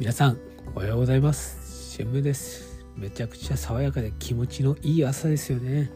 [0.00, 0.38] 皆さん
[0.74, 1.92] おはようございます。
[1.92, 2.82] シェムです。
[2.96, 5.90] めちゃくちゃ爽やかで気持ちのいい朝ですよね。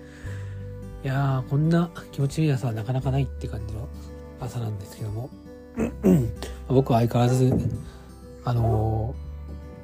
[1.03, 3.89] いやーこんな気持ちのいい朝はなかなかないって感じの
[4.41, 5.31] 朝なんですけども。
[6.69, 7.51] 僕は相変わらず
[8.45, 9.15] あの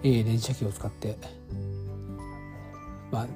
[0.02, 1.16] ー、ええ電車機を使って
[3.10, 3.26] まあ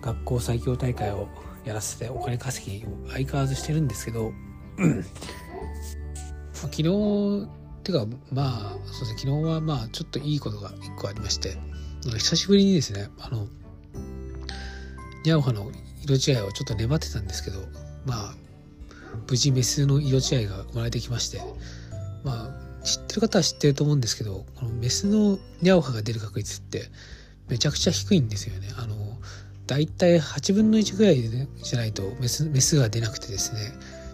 [0.00, 1.28] 学校最強大会を
[1.66, 4.32] やらせてお金稼ぎを相変わらずしてるんですけど、
[6.54, 11.56] 昨日てかまあそうですね昨日はまあちょっといいことが1個ありまして
[12.02, 13.46] 久しぶりにですねあの
[15.24, 15.70] ニャオハの
[16.02, 17.60] 色違いをちょっと粘ってたんですけど
[18.06, 18.34] まあ
[19.28, 21.40] 無事メスの色違いが生まれてきまして
[22.24, 26.84] まあ知ってる方は知ってると思うんですけどこのメスのニャオハが出る確率って
[27.48, 28.68] めちゃくちゃ低いんですよね。
[28.78, 28.96] あの
[29.66, 33.60] 大体8分の1ぐらい、じゃないとメスメスが出なくてですね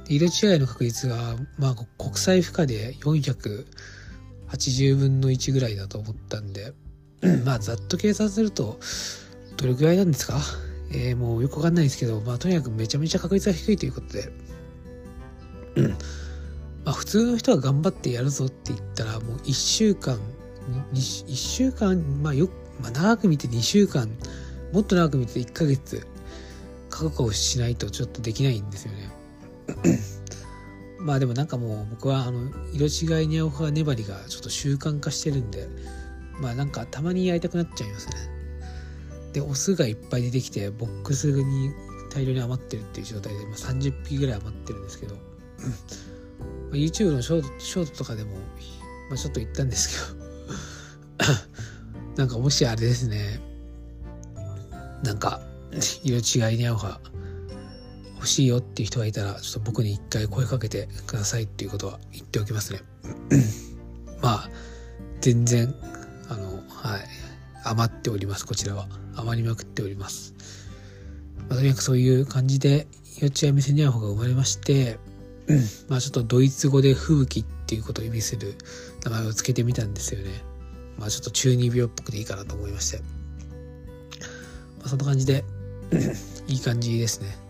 [0.08, 6.72] 色違いの確率が、まあ、国際負荷で480分の1ぐらいだと思ったんで、
[7.44, 8.78] まあ、ざっと計算すると、
[9.56, 10.38] どれぐらいなんですか？
[10.92, 14.30] えー、もうよくわかんないですけど、まあ、とにかくめちゃめちゃ確率が低いということで、
[16.84, 20.20] まあ、普通の人は頑張ってやるぞって言ったら、もう1週間、
[20.94, 22.48] 1週間、まあよ、
[22.80, 24.08] まあ、長く見て2週間、
[24.72, 26.06] もっと長く見て1ヶ月、
[26.88, 29.10] 覚悟をしないとちょっとできないんですよね。
[30.98, 35.68] まあでもなんかもう僕はあの色違いに合う派粘りがちょっと習慣化してるんで
[36.40, 38.14] まあなんかたまにやりたくなっちゃいますね。
[39.32, 41.72] でオスがいっぱい出てきてボックスに
[42.10, 45.14] 大量に余ってるっていう状態で、ま、30匹ぐらい余ってるんですけど、
[46.70, 48.36] ま、YouTube のショートショートとかでも、
[49.10, 51.36] まあ、ちょっと言ったんですけど
[52.16, 53.40] なんかもしあれですね。
[55.02, 55.40] なんか
[56.02, 57.00] 色違いに合う派
[58.16, 62.80] 欲しいよっていう人がいたら、ちょっと僕に一回声かけてくださいっていうことは言っておきますね。
[64.20, 64.50] まあ、
[65.20, 65.74] 全然、
[66.28, 67.00] あの、はい、
[67.64, 68.88] 余っております、こちらは。
[69.16, 70.34] 余りまくっております。
[71.48, 72.86] まあ、とにかくそういう感じで、
[73.20, 74.98] 幼稚園店に合う方が生まれまして、
[75.88, 78.54] まあちょっとドイツ語で吹雪っていうことを意味する
[79.04, 80.30] 名前を付けてみたんですよね。
[80.98, 82.98] まあちょっと中二病っぽくていいかなと思いまして。
[84.78, 85.44] まあそんな感じで、
[86.48, 87.45] いい感じですね。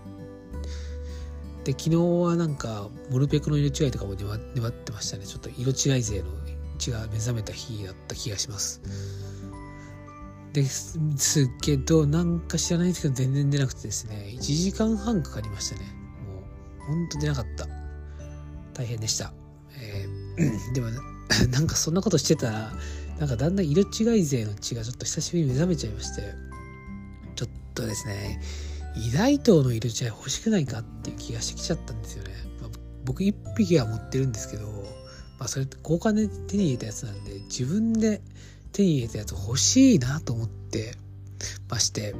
[1.66, 5.26] で昨日はなんかモルペクの色違いとかも粘ってましたね。
[5.26, 6.28] ちょっと色違い勢の
[6.78, 8.80] 血が目覚めた日だった気がします。
[10.52, 10.98] です
[11.60, 15.86] けどなんか知らないんですけど全然出なくてですね1時間半かかりましたね。
[16.24, 17.66] もうほんと出なかった。
[18.76, 19.32] 大変でした、
[19.78, 20.88] えー、でも
[21.50, 22.72] なんかそんなことしてたら
[23.18, 26.22] なんかだんだん色違い勢の血がちょっと久しぶりに目覚めちゃいまして
[27.34, 28.38] ちょっとですね
[28.96, 32.30] イダイトウの色違い欲しくないかっていう気がしてきちゃったんですよね。
[32.60, 32.70] まあ、
[33.04, 34.66] 僕1匹は持ってるんですけど、
[35.38, 38.20] まあ、それ交換で手に入れたやつなんで自分で
[38.72, 40.94] 手に入れたやつ欲しいなと思って
[41.68, 42.14] まして、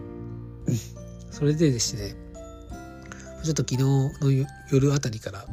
[1.30, 2.14] それでですね
[3.44, 5.46] ちょっと昨日の夜あたりから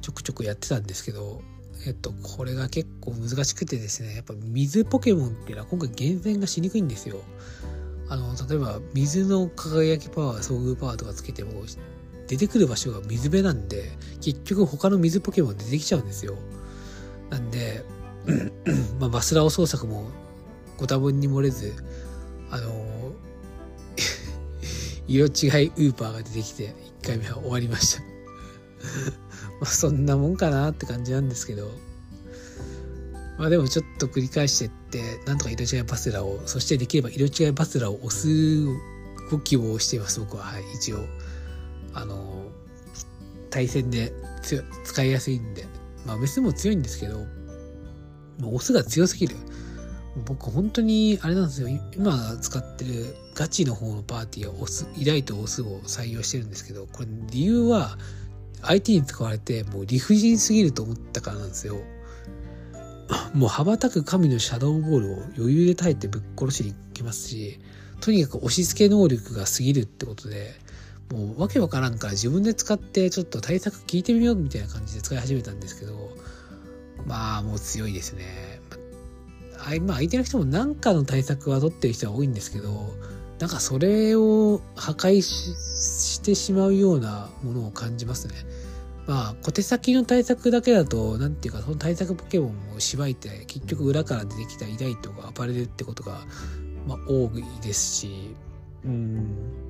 [0.00, 1.42] ちょくちょくやってたんですけど
[1.86, 7.22] えっと、これが結構難しくてですね、やっぱ水ポケモンっていうのは今回厳選がしにくいんですよ。
[8.08, 11.64] あの例えば水の輝きパワー遭遇パワーとかつけても
[12.28, 13.90] 出てくる場所が水辺なんで
[14.20, 16.36] 結局他の水ポケモン出てきちゃうんですよ。
[17.30, 17.84] なんで
[19.00, 20.10] まあバスラオ捜索も
[20.76, 21.74] ご多分に漏れず
[22.50, 23.12] あの
[25.08, 28.02] 色違いウーパーが出てきて1回目は終わりました。
[29.60, 31.70] まあそんなもんかなって感じなんですけど。
[33.38, 38.64] まあでもちょっと繰り返してって、なんとか色違いバスラを、そしてできれば色違いバスラを押す
[39.30, 40.44] 動きをしています、僕は。
[40.44, 41.04] はい、一応。
[41.92, 42.50] あの、
[43.50, 44.12] 対戦で
[44.84, 45.66] 使いやすいんで。
[46.06, 47.18] まあメスも強いんですけど
[48.38, 49.36] もう、オスが強すぎる。
[50.24, 51.68] 僕本当にあれなんですよ。
[51.68, 57.98] 今使ってるガチの方のパーティーはオス、イライとオスを採用してるんですけど、これ理由は
[58.62, 61.76] 相手に使われてもう理不尽すぎると思ったからなんですよ。
[63.34, 67.60] もう羽ばたく神のシャドウボールを余裕で耐えてぶっ殺しに行きますし、
[68.00, 70.54] とにかく押し付け能力が過ぎるってことで、
[71.12, 76.16] もうわけわからんから自分で使ってちょっと対策聞いてみようみたいな感じで使い始めたんですけど、
[77.06, 78.60] まあもう強いですね。
[79.82, 82.94] まあ相手の人も何かの対策は取ってる人は多いんですけど、
[83.38, 88.34] なんかそれを破壊してしまうようなものを感じますね。
[89.06, 96.24] まあ、小手先の対策だけだと、なんていうか、その対策ポケモンをしばいて、結局裏から出てきたイライトが暴れるってことが、
[96.86, 98.34] まあ、多いですし、
[98.84, 99.62] うん。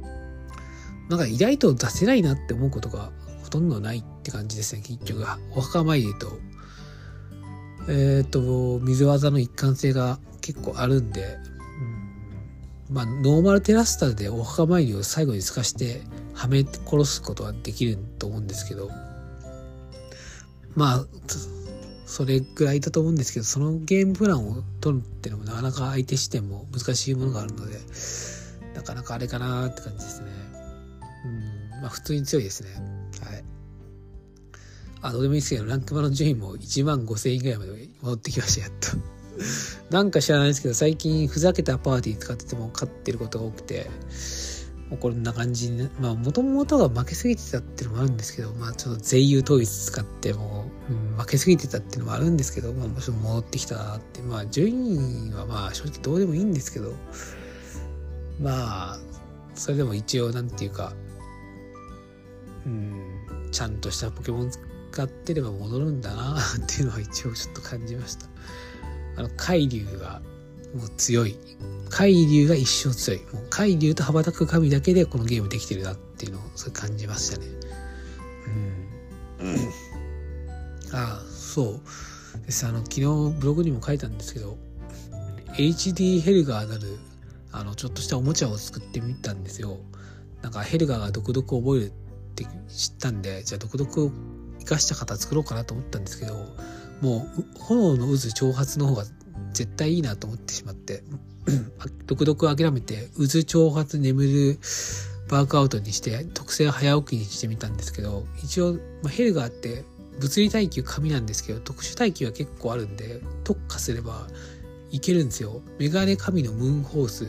[1.08, 3.10] なんかイライトを出せないなって思うことが
[3.42, 5.24] ほとんどないって感じですね、結局。
[5.54, 6.38] お墓参りと、
[7.88, 11.36] えっ、と、水技の一貫性が結構あるんで、
[12.88, 16.02] うん、まあ、ノーマルテラスターでお墓参りを最後に透かして、
[16.32, 18.90] はめて殺すことはできると思うんですけど、
[20.76, 21.06] まあ、
[22.06, 27.78] それぐらいだと思うんですけど、そのゲームプランを取るっていうのもなかなか相手視点も難しいものがあるので、
[28.74, 30.28] なかなかあれかなって感じですね。
[31.24, 32.70] うん、まあ普通に強いですね。
[33.24, 33.44] はい。
[35.00, 38.96] あ、どうでもいいですけど、ランクマの順位も1万5000円ぐらいまで戻ってきました、やっと。
[39.90, 43.90] なんか知らないですけど、最近ふざけたパーティー使ってても勝ってることが多くて、
[44.90, 56.92] もうこんな感じに、まあ、もともとが負けすぎてたっていうのもあるんですけど、まあ、ちょっと税優統一使ってもう、ん、負けすぎてたっていうのもあるんですけど、まあ、もちろん戻ってきたなって、まあ、順位はまあ、正直どうでもいいんですけど、
[58.40, 58.98] まあ、
[59.54, 60.92] それでも一応、なんていうか、
[62.64, 64.50] うん、ちゃんとしたポケモン
[64.92, 68.26] 使ってれば戻るんだなっていうのは一応ちょっと感じました。
[69.16, 70.22] あの、海流が
[70.74, 71.36] もう強い。
[71.88, 73.20] 海流が一生強い。
[73.32, 77.46] もう海流と羽ばたく神だけでこのゲームできてるなっていうのをそれ感じましたね。
[79.40, 79.56] うん。
[80.92, 81.80] ああ、そう
[82.44, 83.00] ですあの、昨日
[83.38, 84.56] ブログにも書いたんですけど、
[85.54, 86.98] HD ヘルガーなる、
[87.52, 89.78] あの、ちょっとしたおもちゃを作ってみたんですよ。
[90.42, 91.90] なんかヘルガーが毒々を覚えるっ
[92.34, 94.10] て知ったんで、じゃあ毒々を
[94.60, 96.34] 生かした型作ろうかなと思ったんですけど、
[97.00, 99.04] もう炎の渦挑発の方が
[99.52, 101.02] 絶対いいなと思ってしまって、
[102.06, 104.58] 独々諦めて、渦挑発眠る
[105.28, 109.84] バークアウトにして、特性早起きにしてみたんですけど、一応、まあ、ヘルガーって
[110.20, 114.26] 物理耐久紙なんですけど、特殊耐久は結構あるんで、特化すれば
[114.90, 115.60] いけるんですよ。
[115.78, 117.26] メガネ紙のムーンホース、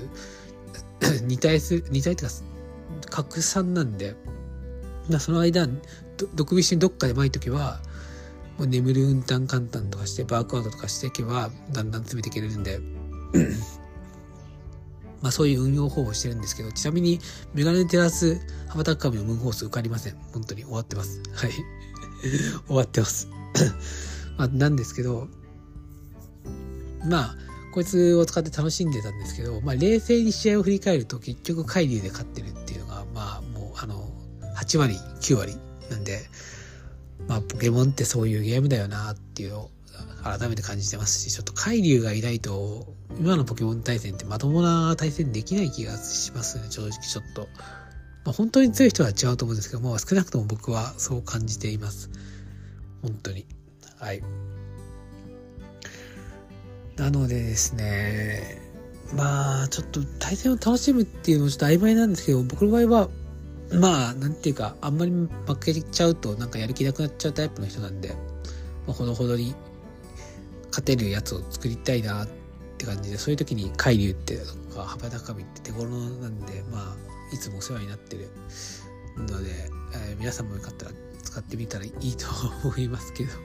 [1.01, 2.31] 2体する、2体ってか、
[3.09, 4.15] 拡散なんで、
[5.19, 5.67] その間、
[6.35, 7.81] 毒菱にどっかで巻いとけば、
[8.57, 12.79] もう眠る運転簡単とかしてバークアウトとかしていけばだんだん詰めていけるんで。
[15.21, 17.19] まあそういう運用方法をしてるんですけどちなみに
[17.55, 20.15] メガネテラス羽ばたく神のムーンホース受かりません。
[20.31, 21.21] 本当に終わってます。
[21.33, 21.51] はい。
[22.67, 23.27] 終わってます。
[24.37, 25.27] まあなんですけど
[27.03, 27.35] まあ
[27.73, 34.11] こいつを使って楽しんでたんですけど、まあ、冷静に試合を振り返ると結局海流で勝ってるっていうのがまあもうあの
[34.55, 35.57] 8割9割
[35.89, 36.56] なんでまあ、
[37.57, 39.71] ポケモンってそういうゲームだよなっていうのを
[40.23, 42.85] 改めて感じてますし、ちょっと海流がいないと、
[43.19, 47.47] 今のポケモン対戦ってまともな対戦できない気がしますね、正直ちょっと。
[48.25, 52.11] まあ、本当に強い人は違うと思うんですけど、も少なくとも僕はそう感じています。
[53.01, 53.47] 本当に。
[53.97, 54.21] はい。
[56.95, 58.61] なのでですね、
[59.15, 63.09] まあ、ちょっと対戦を楽しむっていうのはちょっと曖昧なんですけど、僕の場合は、
[63.71, 65.29] まあ、なんていうか、あんまり負
[65.59, 68.15] けちゃうとなんかやる気なくなっちゃうタイプの人なんで、ま
[68.89, 69.55] あ、ほどほどに
[70.69, 72.27] 勝てるやつを作りたいなっ
[72.77, 76.95] て感じで、そういう時に海流ってとか、幅高みって手頃なんで、まあ、
[77.33, 78.29] いつもお世話になってる
[79.17, 79.69] ので、
[80.09, 80.91] えー、皆さんもよかったら
[81.23, 82.27] 使ってみたらいいと
[82.63, 83.31] 思いますけど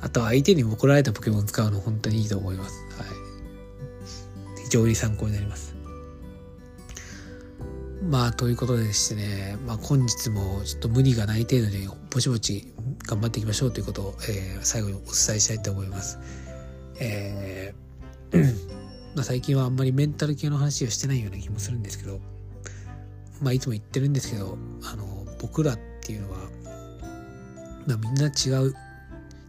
[0.00, 2.74] あとは相手に怒られたポケモン使うの本当にいいと思います。
[2.98, 3.06] はい。
[4.64, 5.71] 非常に参考になります。
[8.10, 12.72] まあ、ということでしてね、まあ、本日もちょっと無理がない程度にぼちぼち
[13.06, 16.18] 頑張っていきましょうということを、えー、最後にお伝えしたいと思います。
[17.00, 17.82] えー
[19.14, 22.20] まあ、最近はあんまりメンタル系の話をしてないような気もするんですけど、
[23.42, 26.38] まあ、いつも言ってるんですけど、あの、僕らっていうのは、
[27.86, 28.74] まあ、みんな違う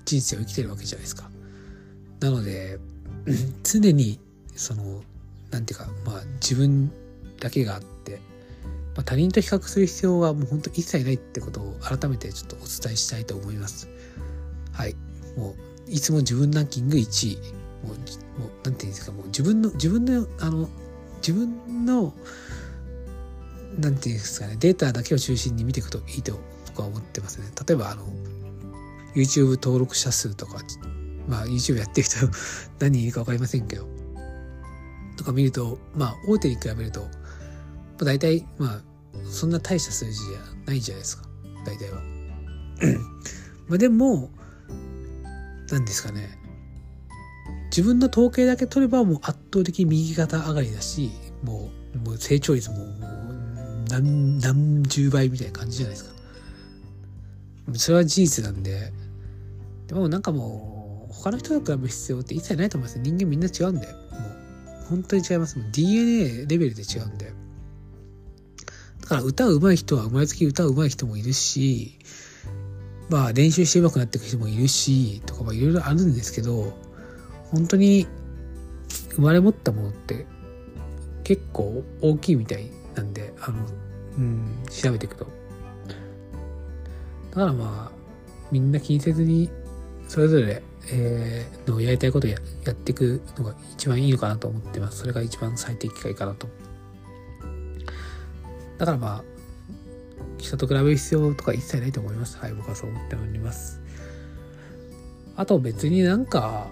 [0.05, 1.29] 人生を生きてるわけじゃないですか。
[2.19, 2.79] なので、
[3.63, 4.19] 常に、
[4.55, 5.01] その、
[5.49, 6.91] なんていうか、まあ、自分
[7.39, 8.19] だけがあって、
[8.95, 13.89] まあ、他人と比較する必要はもう本当一切ないってことを改めてちょっとお伝えしたいと思います。
[14.71, 14.95] はい。
[15.35, 15.55] も
[15.87, 17.37] う、いつも自分ランキング1位。
[17.85, 20.69] もう、もうなんていうんですか、もう自分の、自分の、あの、
[21.17, 22.13] 自分の、
[23.79, 27.47] なんていうんですかね、データだけを中心に見ていくといいと僕は思ってますね。
[27.67, 28.05] 例えば、あの、
[29.15, 30.59] YouTube 登録者数とか、
[31.27, 32.17] まあ YouTube やってる人
[32.79, 33.87] 何人いるか分かりませんけど、
[35.17, 37.07] とか見ると、まあ大手に比べると、
[37.99, 38.81] 大体、まあ、
[39.25, 41.27] そんな大した数字じゃないじゃないですか。
[41.65, 42.01] 大体は。
[43.67, 44.29] まあでも、
[45.71, 46.37] 何ですかね。
[47.75, 51.11] 自分の統計だけ取ればもう圧倒的右肩上がりだし、
[51.43, 56.13] もう、もう成長率ももう何、何十倍みたいな感じじゃないですか。
[57.75, 58.93] それは事実なんで、
[59.87, 65.57] でもなんかもう、他の人と比べる必要って一切ないと思います人間みんな違うんで、もう、本当に違います。
[65.71, 67.33] DNA レベルで違うんで。
[69.03, 71.99] だから歌うまい人は生まれつき歌うまい人もいるし、
[73.09, 76.73] まあ練習して上手くなっていく人もいるし、とかいろいろあるんですけど、
[77.51, 78.07] 本当に
[79.15, 80.25] 生まれ持ったものって
[81.25, 83.57] 結構大きいみたいなんで、あの、
[84.17, 85.27] うん、調べていくと。
[87.31, 87.97] だからまあ、
[88.51, 89.49] みんな気にせずに、
[90.07, 94.99] それぞれ、えー、のやりたいことややっていくのが一番いいのかなと思ってます。
[94.99, 96.47] それが一番最適解かなと。
[98.77, 99.23] だからまあ、
[100.37, 102.37] 人と比べる必要とか一切ないと思います。
[102.37, 103.81] はい、僕はそう思っております。
[105.35, 106.67] あと別になんか、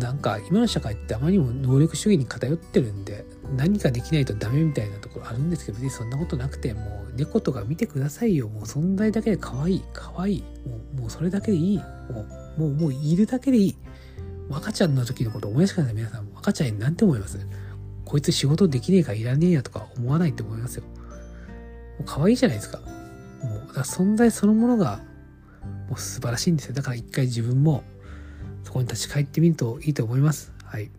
[0.00, 3.24] なんか今の社会ってあまりにも能力主義に偏ってるんで
[3.56, 8.48] 何かできないとダメみたいなところあるんですけど別にそんなことなくてもう猫とか見てくださいよ。
[8.48, 10.44] もう存在だけで可愛い可愛い。
[10.66, 11.78] もうもうそれだけでいい。
[11.78, 12.26] も
[12.58, 13.76] うもうもういるだけでいい。
[14.50, 16.28] 赤ちゃんの時のこと思い出してください皆さん。
[16.34, 17.38] 赤ちゃんに何て思います？
[18.08, 20.90] こいつ仕事できねえかいらねえやとか思わないと思いますよも
[22.00, 25.00] う可愛いじゃないですかもうだ存在そのものが
[25.88, 27.84] もう素晴らしいんですよだから一回自分も
[28.68, 30.52] そこに立ち返ってみるといいと思います。
[30.62, 30.90] はい。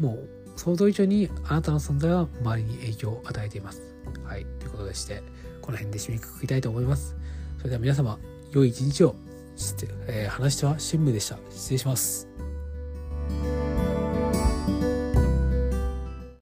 [0.00, 3.82] もう想像以上にあなたの存在は周りに影響を与えています。
[4.24, 4.46] はい。
[4.58, 5.22] ということでして、
[5.60, 7.16] この辺で締めくくりたいと思います。
[7.58, 8.18] それでは皆様、
[8.52, 9.14] 良い一日を。
[10.06, 11.36] えー、話しては新聞でした。
[11.50, 12.49] 失礼します。